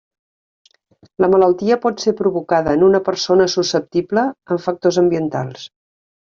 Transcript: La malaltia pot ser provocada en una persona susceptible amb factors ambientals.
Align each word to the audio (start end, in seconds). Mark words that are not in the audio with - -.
La 1.23 1.29
malaltia 1.33 1.77
pot 1.83 2.01
ser 2.05 2.15
provocada 2.23 2.75
en 2.79 2.87
una 2.89 3.03
persona 3.11 3.49
susceptible 3.59 4.27
amb 4.35 4.67
factors 4.67 5.03
ambientals. 5.07 5.71